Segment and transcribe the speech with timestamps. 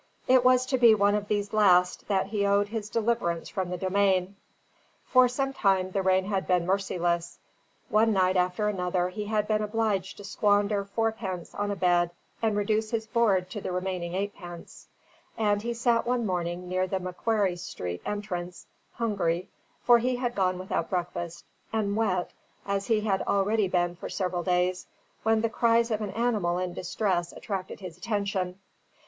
[0.27, 4.35] It was to one of these last that he owed his deliverance from the Domain.
[5.05, 7.37] For some time the rain had been merciless;
[7.87, 12.09] one night after another he had been obliged to squander fourpence on a bed
[12.41, 14.87] and reduce his board to the remaining eightpence:
[15.37, 19.49] and he sat one morning near the Macquarrie Street entrance, hungry,
[19.83, 22.31] for he had gone without breakfast, and wet,
[22.65, 24.87] as he had already been for several days,
[25.21, 28.57] when the cries of an animal in distress attracted his attention.